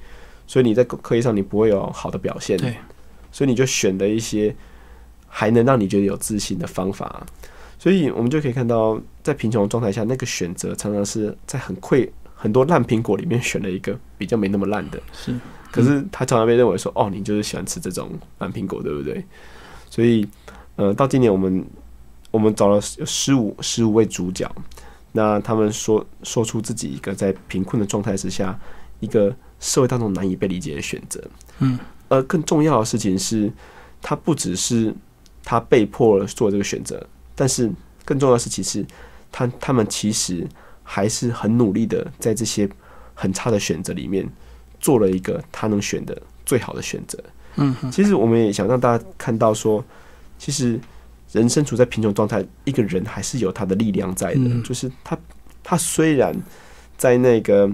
[0.47, 2.57] 所以你在课业上你不会有好的表现。
[2.57, 2.77] 对，
[3.31, 4.57] 所以你就选了一些
[5.39, 7.27] 还能让你觉得有自信的方法。
[7.79, 14.99] 所以我们就可以看到，在贫穷的状态下，那个选择常常是在很溃很多烂苹果里面选了一个比较没那么烂的。
[15.13, 15.39] 是，
[15.71, 19.23] 可是他常常被认为说，哦，你就是喜欢吃这种烂苹果，对不对？
[19.91, 20.27] 所以，
[20.77, 21.63] 呃，到今年我们
[22.31, 24.51] 我们找了十五十五位主角，
[25.13, 28.59] 那他们说说出自己一个在贫困的状态之下，
[29.01, 31.23] 一个社会当中难以被理解的选择。
[31.59, 33.53] 嗯，而更重要的事情是，
[34.01, 34.95] 他不只是
[35.47, 37.01] 他被迫做这个选择，
[37.37, 37.71] 但是
[38.05, 38.85] 更重要的是，其实
[39.31, 40.45] 他他们其实
[40.83, 42.69] 还是很努力的，在这些
[43.15, 44.29] 很差的选择里面，
[44.81, 47.17] 做了一个他能选的最好的选择。
[47.55, 49.83] 嗯嗯其实我们也想让大家看到说，
[50.37, 50.81] 其实
[51.31, 54.41] 人身处在贫穷状态，一个人还是有他的力量在的。
[54.41, 55.17] 嗯就是他
[55.63, 56.35] 他虽然
[56.99, 57.71] 在那个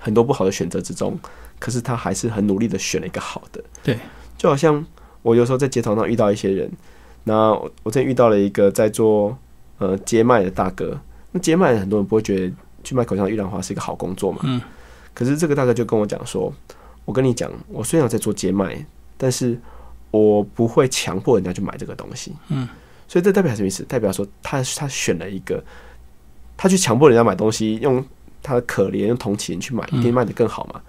[0.00, 1.16] 很多不好的选择之中，
[1.60, 3.62] 可是他还是很努力的选了一个好的。
[3.84, 3.96] 对，
[4.36, 4.84] 就好像
[5.24, 6.70] 我有时候在街头上遇到一些人，
[7.24, 9.34] 那我我之前遇到了一个在做
[9.78, 11.00] 呃街卖的大哥，
[11.32, 14.60] 那街卖很多人不会觉得去卖口香、玉兰花是一个好工作嘛，嗯，
[15.14, 16.52] 可是这个大哥就跟我讲说，
[17.06, 18.76] 我跟你讲，我虽然在做街卖，
[19.16, 19.58] 但是
[20.10, 22.68] 我不会强迫人家去买这个东西，嗯，
[23.08, 23.82] 所以这代表什么意思？
[23.84, 25.64] 代表说他他选了一个，
[26.56, 28.04] 他去强迫人家买东西，用
[28.42, 30.82] 他的可怜用同情去买，一定卖的更好嘛。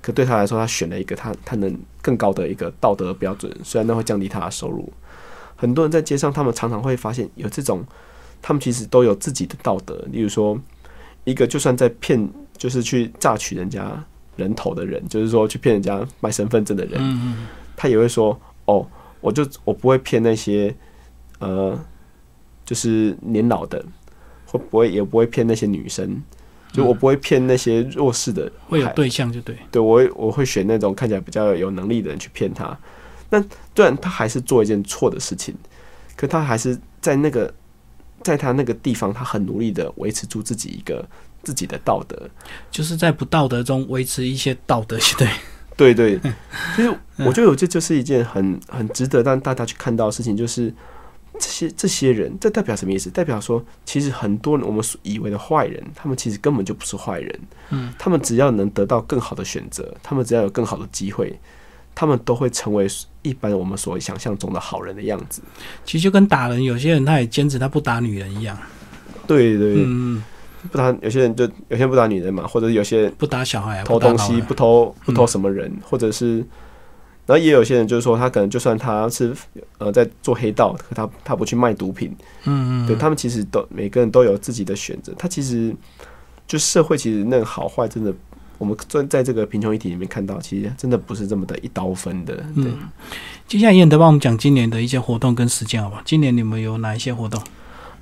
[0.00, 4.92] 可对他来说，他选了一个他他能更高的一个道德标准，虽然那会降低他的收入。
[5.56, 7.82] 很多人在街上，他们常常会发现有这种，
[8.42, 9.94] 他们其实都有自己的道德。
[10.10, 10.60] 例如说，
[11.22, 17.00] 一个就算在骗，就是去榨取人家人头的人，就是说去骗人家卖身份证的人，
[17.76, 18.36] 他也会说
[18.66, 18.84] ：“哦，
[19.20, 20.74] 我就我不会骗那些
[21.38, 21.78] 呃，
[22.64, 23.84] 就是年老的，
[24.46, 26.20] 会不会也不会骗那些女生。
[26.72, 32.76] 就我不会骗那些弱势的会有对象就对，对我会我会选那种看起来比较有能力的人去骗他。
[33.30, 33.42] 那
[33.74, 35.54] 虽然他还是做一件错的事情，
[36.16, 37.52] 可他还是在那个
[38.22, 41.06] 在他那个地方，他很努力的维持住自己一个
[41.42, 42.28] 自己的道德。
[42.70, 44.98] 就是在不道德中维持一些道德，
[45.76, 46.32] 对，对对，
[46.76, 46.88] 所以
[47.24, 50.72] 我觉得这就是一件很很值得让大家去看到的事情，就是
[51.42, 53.10] 这些这些人，这代表什么意思？
[53.10, 57.40] 代表说，其实很多人我们所以为的坏人，他们其实根本就不是坏人。
[57.70, 61.36] 嗯，他们只要能得到更好的选择，他们只要有更好的机会，
[61.96, 62.86] 他们都会成为
[63.22, 65.42] 一般我们所想象中的好人的样子。
[65.84, 68.56] 其实就跟打人，有些人他也坚持他不打女人一样，
[69.26, 70.22] 对对，嗯，
[70.70, 76.44] 不打有些人就有些人不打女人嘛，或者有些人不打小孩啊，偷东西不偷不偷什么人，或者是，
[77.24, 79.32] 然后也有些人就是说，他可能就算他是
[79.78, 85.12] 呃在做黑道，可他他不去卖毒品，嗯嗯，对他们其实都每个人都有自己的选择。
[85.16, 85.74] 他其实
[86.46, 88.12] 就社会其实那个好坏真的，
[88.58, 92.34] 我们在在这个贫穷议题里面看到，其实真的不是这么的一刀分的。
[92.56, 92.78] 对，嗯
[93.46, 96.02] 接下来燕德帮我们讲今年的一些活动跟时间好不好？
[96.04, 97.40] 今年你们有哪一些活动？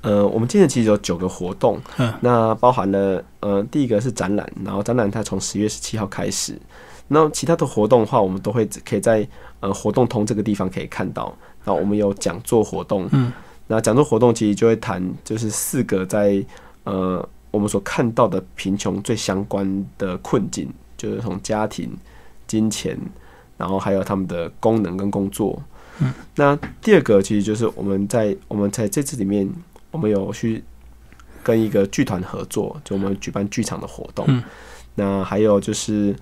[0.01, 6.59] 呃，我们今年其实有九个活动，嗯那包含了呃第一个是展览，然后展览它从十月十七号开始，
[7.13, 9.27] 那其他的活动的话，我们都会可以在
[9.59, 11.35] 呃活动通这个地方可以看到。
[11.65, 13.33] 那我们有讲座活动，嗯，
[13.67, 16.41] 那讲座活动其实就会谈就是四个在
[16.85, 21.91] 呃我们所看到的贫穷最相关的困境，就是从家庭、
[22.47, 22.97] 金钱，
[23.57, 25.61] 然后还有他们的功能跟工作。
[25.99, 29.47] 嗯，那第二个其实就是我们在我们在这次里面，
[29.91, 30.63] 我们有去
[31.43, 34.25] 跟一个剧团合作，就我们举办剧场的活动。
[34.29, 34.41] 嗯，
[34.95, 36.15] 那还有就是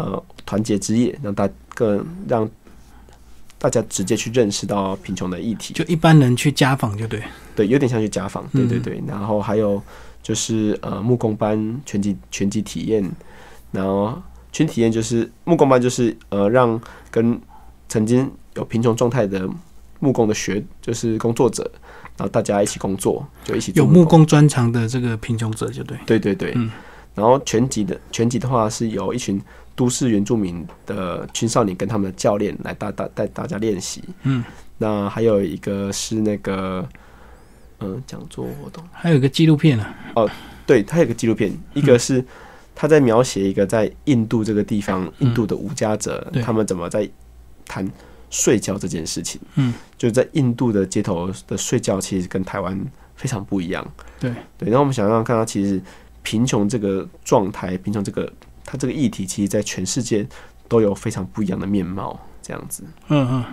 [0.00, 2.48] 呃团结之夜，让大更让
[3.58, 5.74] 大家直接去认识到贫穷的议题。
[5.74, 7.22] 就一般人去家访就对，
[7.54, 8.82] 对，有点像去家访，对对嗯。
[8.82, 9.02] 对。
[9.06, 9.80] 然后还有
[10.22, 13.08] 就是呃木工班拳击拳击体验，
[13.72, 17.38] 然后全体验就是木工班就是呃让跟
[17.88, 19.48] 曾经有贫穷状态的
[19.98, 21.70] 木工的学就是工作者，
[22.16, 26.70] 然后大家一起工作，就一起做有木工专长的这个贫穷者就对，对对对，嗯
[27.20, 29.38] 然后全集的全集的话是由一群
[29.76, 34.02] 都市原住民的青少年跟他们的教练来带带带大家练习。
[34.22, 34.42] 嗯，
[34.78, 36.88] 那还有一个是那个
[37.80, 40.30] 嗯讲座活动，还有一个纪录片啊，哦
[40.66, 42.24] 对，它有个纪录片，一个是
[42.74, 46.42] 他在描写一个在印度这个地方，印度的无家者、对。
[46.42, 47.08] 他们怎么在
[47.66, 47.86] 谈
[48.30, 49.40] 睡觉这件事情。
[49.56, 52.78] 嗯，就在印度的街头的睡觉，其实跟台湾
[53.16, 53.86] 非常不一样。
[54.18, 54.32] 对。
[54.56, 55.82] 对，然后我们想让看到，其实
[56.22, 58.32] 贫穷这个状态，贫穷这个
[58.64, 60.26] 它这个议题，其实在全世界
[60.68, 62.18] 都有非常不一样的面貌。
[62.42, 63.44] 这样子，嗯嗯，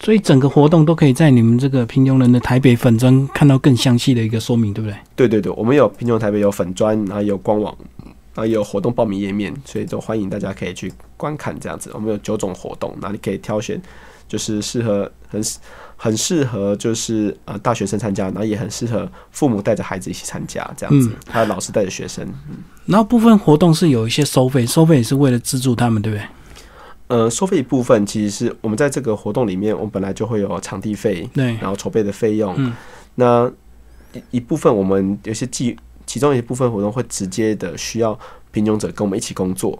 [0.00, 4.96] 所以整个活动都可以在你们这个贫穷人的台北粉砖看到更详细的一个说明，对不对？
[5.14, 11.90] 对对对，我们有贫穷台北有粉砖，然后有官网，然后有活动报名页面，所以就欢迎大家可以去观看这样子。
[11.94, 13.80] 我们有九种活动，那你可以挑选，
[14.28, 15.42] 就是适合很
[15.96, 22.26] 很适合就是呃大学生参加，然后也很适合父母带着孩子一起参加这样子，嗯还有老师带着学生。
[22.86, 26.26] 然后部分活动是有一些收费，收费也是为了资助他们，对不对？
[27.06, 32.54] 呃，收费一部分其实是我们在这个活动里面，我们本来就会有场地费，对，然后筹备的费用。
[32.58, 32.72] 嗯
[33.16, 33.50] 那
[34.12, 38.18] 一一部分我们有些计，其中一部分活动会直接的需要
[38.50, 39.78] 贫穷者跟我们一起工作，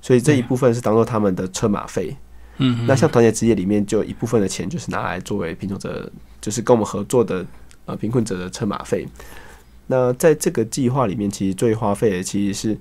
[0.00, 2.16] 所以这一部分是当做他们的车马费。
[2.58, 7.44] 嗯，那像团结之夜里面，就有一部分的钱就是拿来作为贫穷者，就是跟我们合作的
[7.84, 9.06] 呃贫困者的车马费。
[9.86, 12.78] 那在这个计划里面，其实最花费的其实是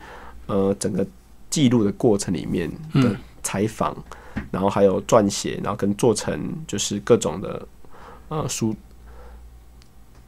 [0.47, 1.05] 呃整个
[1.49, 3.95] 记录的过程里面的嗯采访，
[4.49, 7.67] 然后还有撰写，然后跟做成就是各种的
[8.29, 8.75] 呃书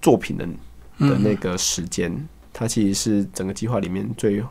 [0.02, 0.52] 作品的的
[0.98, 1.24] 嗯。
[1.24, 2.14] 那个时间，
[2.54, 4.44] 它其实是整个计划里面最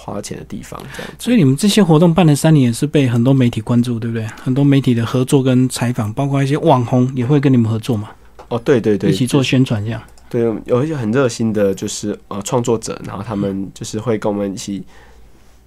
[0.00, 0.80] 花钱的地方。
[0.96, 4.26] 这样，所以你们这些活动办了三年，也是被很多媒体关注，对不对？
[4.42, 8.10] 很多媒体的合作跟采访，包括一些网红也会跟你们合作嘛，
[8.48, 10.02] 哦，对对对，一起做宣传这样。
[10.30, 14.82] 对，有一些很热心的，就是呃创作者，然后他们就是会跟我们一起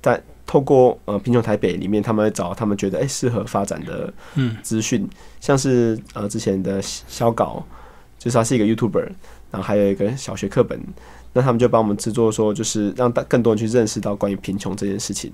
[0.01, 5.05] 在透过呃贫穷台北里面，他们会找他们觉得哎适合发展的嗯资讯，
[5.41, 7.61] 像是呃之前的小稿，
[8.17, 9.05] 就是他是一个 YouTuber，
[9.51, 10.79] 然后还有一个小学课本，
[11.33, 15.31] 那他们就帮我们制作说，就是让大更多人去认识到关于贫穷这件事情。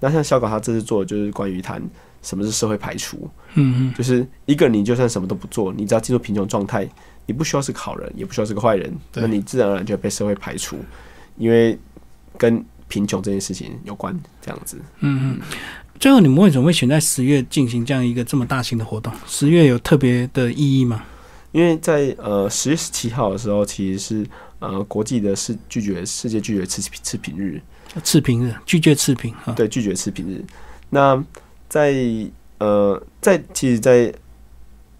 [0.00, 1.80] 那像小稿他这次做的就是关于谈
[2.22, 6.88] 什么是社会排除，嗯嗯，就是一个人你就算什么都不做，你只要进入贫穷状态，
[7.26, 10.76] 你不需要是个好人，也不需要是个坏人，那你自然而然就被社会排除，
[11.36, 11.78] 因为
[12.36, 14.76] 跟贫穷这件事情有关，这样子。
[15.00, 15.40] 嗯嗯。
[16.00, 19.12] 最后，你们为什么会选在十月进行这样一个这么大型的活动？
[19.26, 21.04] 十月有特别的意义吗？
[21.52, 24.26] 因为在呃十月十七号的时候，其实是
[24.62, 27.60] 呃国际的世拒绝世界拒绝吃吃品日，
[28.04, 30.42] 次品日拒绝次品啊，对，拒绝次品日。
[30.88, 31.22] 那
[31.68, 31.92] 在
[32.58, 34.14] 呃，在其实，在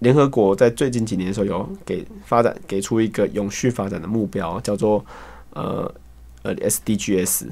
[0.01, 5.05] 联合国在最近几年的时候，有给发展给出一个永续发展的目标，叫做
[5.51, 5.95] 呃
[6.43, 7.47] 呃 SDGs。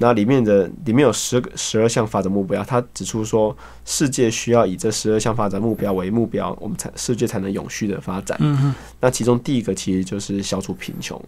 [0.00, 8.38] 那里面的里面有十个十二项发展目标，他指出说，世界需要以这十二项发展目标为目标，我们才世界才能永续的发展。
[9.00, 11.20] 那其中第一个其实就是消除贫穷，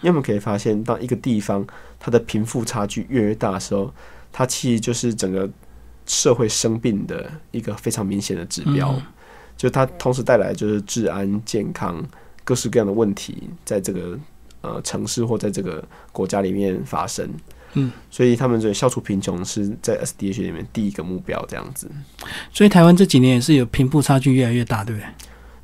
[0.00, 1.64] 因为我们可以发现，当一个地方
[2.00, 3.92] 它的贫富差距越来越大的时候，
[4.32, 5.48] 它其实就是整个
[6.04, 8.92] 社会生病的一个非常明显的指标。
[8.92, 9.02] 嗯
[9.56, 12.06] 就它同时带来就是治安、健康
[12.44, 14.18] 各式各样的问题，在这个
[14.60, 17.26] 呃城市或在这个国家里面发生。
[17.78, 21.88] 嗯，所以他们觉得消除贫穷是在 SDH 里面第一个目标，这样子。
[22.50, 25.08] 所以台湾这几年也是有贫富差距越来越大，对不对？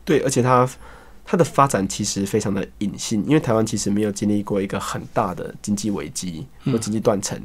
[0.04, 0.68] 对，而且它
[1.24, 7.40] 它的发展其实非常的隐性，因为台湾其实没有经历过一个很大的经济危机或经济断层，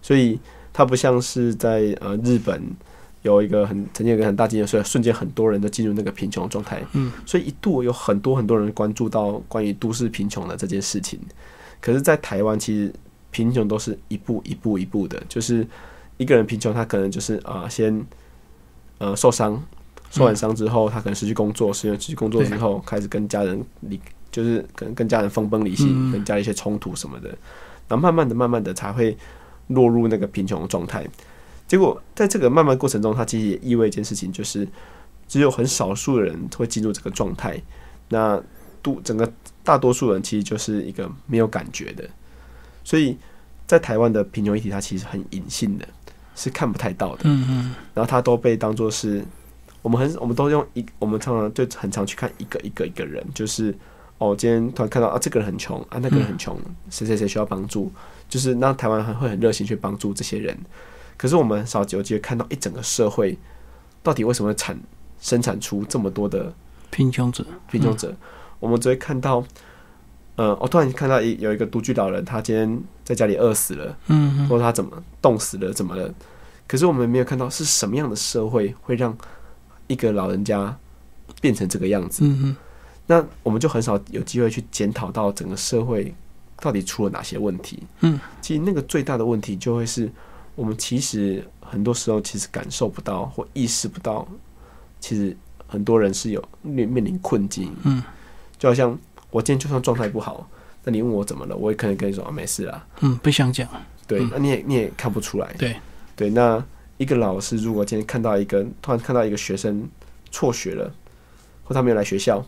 [0.00, 0.38] 所以
[0.72, 2.62] 它不像是在呃日本
[3.22, 6.80] 有一个很曾经有一个很大经济，所以瞬间很多人都进入那个贫穷的状态。
[6.92, 11.18] 嗯，所以一度有很多很多人关注到关于都市贫穷的这件事情。
[11.80, 12.94] 可是，在台湾其实
[13.32, 15.66] 贫穷都是一步一步一步的，就是
[16.18, 18.06] 一个人贫穷，他可能就是啊、呃先
[18.98, 19.60] 呃受伤，
[20.10, 26.12] 受完伤之后，他可能失去工作，失去工作之后，开始跟家人离，就是可能跟家人分崩离析，嗯。
[26.12, 27.28] 跟家里一些冲突什么的，
[27.88, 29.16] 然后慢慢的、慢慢的才会
[29.68, 31.04] 落入那个贫穷的状态。
[31.66, 34.68] 结果在这个慢慢过程中，它其实也意味一件事情，就是
[35.26, 37.58] 只有很少数的人会进入这个状态，
[38.10, 38.38] 那
[38.82, 39.32] 都整个
[39.64, 42.06] 大多数人其实就是一个没有感觉的，
[42.84, 43.16] 所以
[43.66, 45.86] 在台湾的贫穷议题，它其实很隐性的，
[46.34, 47.22] 是看不太到的。
[47.24, 47.74] 嗯嗯。
[47.94, 49.24] 然后它都被当做是
[49.82, 53.74] 我们很我们都用一我们常常就很常去看一个一个一个人，就是
[54.18, 56.58] 哦，今天突然看到啊这个人很穷啊那个人很穷，
[56.90, 57.90] 谁谁谁需要帮助，
[58.28, 60.56] 就是那台湾很会很热心去帮助这些人。
[61.16, 63.38] 可是我们很少有机会看到一整个社会
[64.02, 64.76] 到底为什么产
[65.20, 66.52] 生产出这么多的
[66.90, 68.14] 贫穷者，贫穷者，
[68.58, 69.44] 我们只会看到，
[70.36, 76.12] 呃，我突然看到一有一个独居老人，他今天在家里饿死了，嗯嗯或者他怎么冻死了，怎么了？
[76.66, 79.14] 可是我们没有看到是什么样的社会会让
[79.88, 80.74] 一个老人家
[81.40, 82.24] 变成这个样子。
[82.24, 82.56] 嗯嗯
[83.06, 86.14] 那我们就很少有机会去检讨到整个社会
[86.60, 87.82] 到底出了哪些问题。
[88.00, 90.10] 嗯，其实那个最大的问题就会是
[90.54, 94.26] 我们其实很多时候其实感受不到或意识不到，
[95.00, 97.74] 其实很多人是有面面临困境。
[97.82, 98.02] 嗯，
[98.56, 98.96] 就好像
[99.32, 100.48] 我今天就算状态不好，
[100.84, 102.86] 那你问我怎么了，我也可能跟你说、啊、没事啦。
[103.00, 103.68] 嗯，不想讲，
[104.06, 104.30] 对，嗯。
[104.30, 105.52] 那你也你也看不出来。
[105.58, 105.74] 对。
[106.14, 106.64] 对，那
[106.98, 109.88] 一个老师如果今天看到一个突然看到一个学生
[110.30, 110.94] 辍学了，
[111.64, 112.44] 或他没有来学校，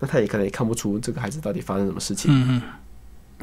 [0.00, 2.62] 那他也可能也看不出这个孩子到底发生什么事情，嗯嗯。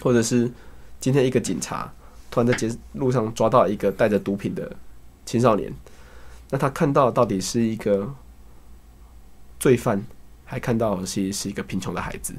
[0.02, 0.52] 或者是
[1.00, 1.94] 今天一个警察
[2.32, 4.76] 突然在街路上抓到一个带着毒品的
[5.26, 5.72] 青少年，
[6.50, 8.14] 那他看到到底是一个
[9.60, 10.04] 罪犯，
[10.44, 12.34] 还看到的是是一个贫穷的孩子，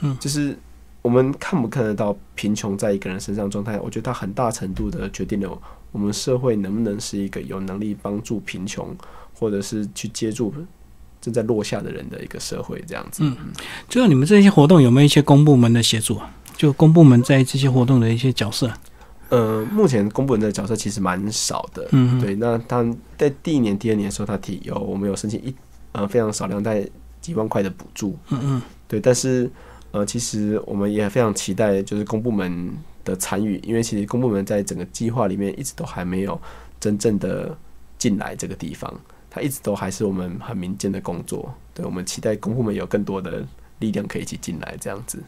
[0.00, 0.56] 嗯就是
[1.02, 5.58] 我们看不看得到贫穷在一个人身上状态，我觉得它很大程度的决定了
[5.92, 8.96] 我们社会能不能是一个有能力帮助贫穷，
[9.34, 10.52] 或者是去接住
[11.20, 13.22] 正在落下的人的一个社会，这样子。
[13.24, 13.36] 嗯
[13.88, 16.30] 最后你们这些活动有没有一些公部门的协助啊？
[16.56, 18.70] 就公部门在这些活动的一些角色，
[19.28, 22.36] 呃，目前公部门的角色其实蛮少的，嗯嗯对。
[22.36, 22.84] 那他
[23.18, 25.52] 在第一年、第二年的时候，他提有我们有申请一
[25.92, 26.88] 呃非常少量在
[27.20, 29.00] 几万块的补助，嗯嗯对。
[29.00, 29.50] 但是
[29.94, 36.38] 呃，其实我们也非常期待就是公部门的参与，因为其实公部门在整个计划里面一直都还没有
[36.80, 37.56] 真正的
[37.96, 38.92] 进来这个地方，
[39.30, 41.54] 它一直都还是我们很民间的工作。
[41.72, 43.46] 对，我们期待公部门有更多的
[43.78, 45.22] 力量可以一起进来，这样子。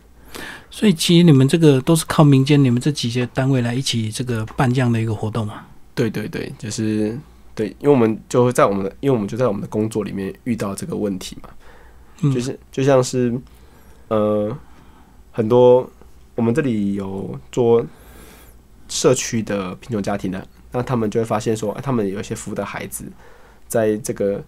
[0.69, 5.65] 所以其实你们这个都是靠民间你们这几些单位来一起这个办这样的一个活动嘛？
[5.95, 7.17] 对对对，就是
[7.55, 11.51] 对，因为我们就会在我们的，因为我们就在我们的工作里面遇到这个问题嘛，
[12.23, 13.33] 嗯就是就像是
[14.09, 14.57] 呃，
[15.33, 15.89] 很多
[16.35, 17.85] 我们这里有做
[18.89, 23.05] 社区的贫穷家庭的，那他们就会发现说，哎他们有一些服务的孩子，
[23.67, 24.43] 在这个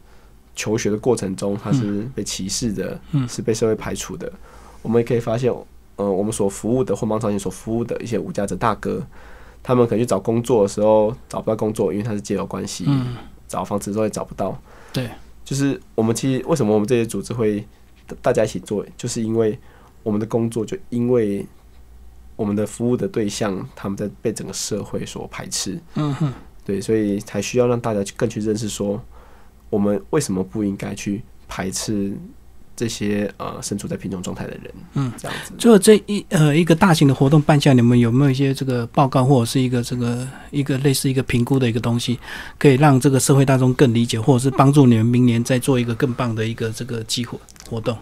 [0.54, 4.32] 求学的过程中，他是被歧视的，嗯是被社会排除的。
[4.82, 5.52] 我们也可以发现，
[5.96, 9.04] 呃，我们所服务的或盲场前所服务的一些无家者大哥，
[9.62, 13.16] 他们可能去找工作的时候找不到工作，因为他是借由关系，嗯，
[13.48, 14.56] 找房子都会找不到。
[14.92, 15.10] 对，
[15.44, 17.66] 就是我们其实为什么我们这些组织会
[18.08, 19.56] 大大家一起做，就是因为
[20.02, 21.46] 我们的工作就因为
[22.34, 26.32] 我们的服务的对象他们在被整个社会所排斥，嗯哼，
[26.64, 29.00] 对，所以才需要让大家去更去认识说，
[29.70, 32.12] 我们为什么不应该去排斥
[32.78, 35.52] 这些呃身处在贫穷状态的人，嗯，这样子。
[35.58, 42.16] 最后这一呃一个大型的活动办下，你们有没有一些这个报告或者是一个这个一个类似一个评估的一个东西，
[42.56, 47.36] 可以让这个社会大众更理解，或者是帮助你们明年再做一个更棒的一个这个机会
[47.68, 47.98] 活动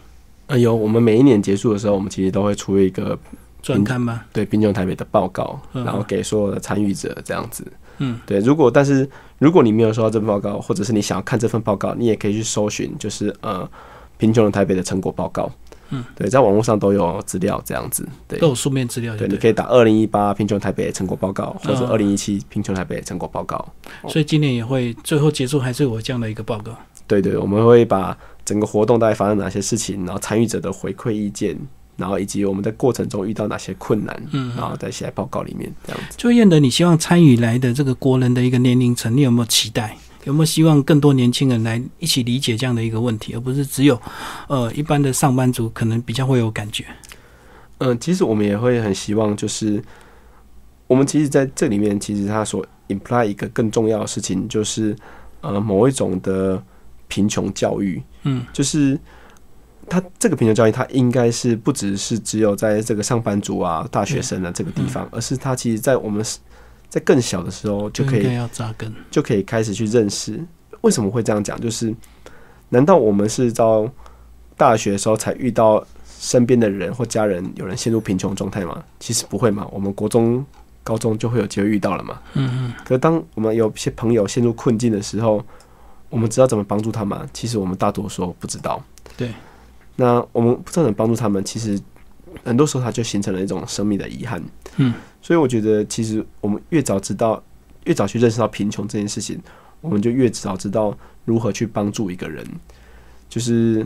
[0.48, 3.18] 呃，有我们每一年结束的时候，我们其实都会出一个
[3.62, 4.20] 专刊吗？
[4.32, 7.66] 对贫穷台北的报告，嗯然后给所有的参与者这样子。
[7.98, 9.08] 嗯，对，如果但是
[9.38, 13.66] 如果你没有收到这份报告，或者是你想要看这份报告，你也可以去搜寻，就是呃
[14.18, 15.50] 贫穷的台北的成果报告。
[15.90, 18.04] 嗯，对，在网络上都有资料这样子。
[18.26, 23.64] 对都，有书面资料就对，你可以打二零一八贫穷台北成果报告，或者嗯二零一七贫穷台北成果报告。
[24.08, 26.72] 所以今年也会最后结束还是有这样的一个报告。
[27.06, 31.56] 对对，我们会把整个活动大概发生哪些事情，然后参与者的回馈意见，
[31.96, 36.16] 然后以及我们在过程中遇到哪些困难，嗯然后再写在报告里面这样子。
[36.16, 39.96] 就燕德，你希望参与来的这个国人的一个年龄层，你有没有期待？
[40.26, 44.00] 有没有希望更多年轻人来一起理解这样的一个问题，而不是只有
[44.48, 46.84] 呃一般的上班族可能比较会有感觉？
[47.78, 49.80] 嗯，其实我们也会很希望，就是
[50.88, 54.96] 我们其实在这里面，其实它所 imply 一个更重要的事情，就是
[55.42, 56.60] 呃某一种的
[57.06, 58.98] 贫穷教育，嗯，就是
[59.88, 66.24] 它这个贫穷教育，它应该是不只是只有在这个上班族啊、大学生的这个地方，而是它其实在我们
[66.96, 68.90] 在更小的时候就可以应该要扎根。
[69.10, 70.42] 就可以开始去认识。
[70.80, 71.60] 为什么会这样讲？
[71.60, 71.94] 就是
[72.70, 73.86] 难道我们是到
[74.56, 75.86] 大学的时候才遇到
[76.18, 78.82] 身边的人或家人有人陷入贫穷状态吗？
[78.98, 80.42] 其实不会嘛，我们国中、
[80.82, 82.18] 高中就会有机会遇到了嘛。
[82.32, 85.44] 嗯嗯，可是当我们有些朋友陷入困境的时候，
[86.08, 87.28] 我们知道怎么帮助他们吗？
[87.34, 88.82] 其实我们大多数不知道。
[89.18, 89.30] 对。
[89.96, 91.78] 那我们不知道怎么帮助他们，其实
[92.42, 94.42] 很多时候他就形成了一种生命的遗憾。
[94.76, 94.94] 嗯。
[95.26, 97.42] 所以我觉得，其实我们越早知道，
[97.82, 99.42] 越早去认识到贫穷这件事情，
[99.80, 102.46] 我们就越早知道如何去帮助一个人。
[103.28, 103.84] 就是，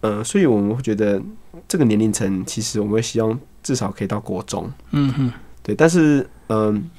[0.00, 1.22] 呃，所以我们会觉得
[1.68, 4.68] 这个年龄层，其实我们会希望至少可以到国中。
[4.90, 5.32] 嗯哼，
[5.62, 6.90] 对，但是嗯、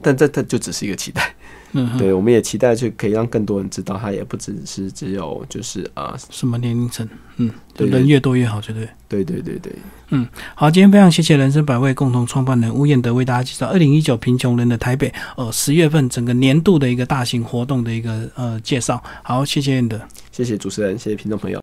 [0.00, 1.34] 但这这就只是一个期待。
[1.72, 7.06] 嗯，对，我们也期待就可以让更多人知道，它也不只是只有就是呃，什么年龄层？
[7.36, 8.88] 嗯，人越多越好，对不对？
[9.08, 9.72] 对对对
[10.10, 19.02] 嗯，好，今天非常谢谢人生百味共同创办人吴彦德为大家介绍二零一九贫穷人的台北，呃，十月份整个年度的一个大型活动的一个呃介绍。
[19.22, 20.00] 好，谢谢彦德。
[20.32, 21.56] 谢谢主持人，谢谢听众朋友。